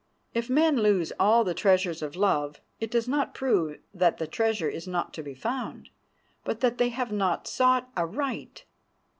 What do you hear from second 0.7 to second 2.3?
lose all the treasures of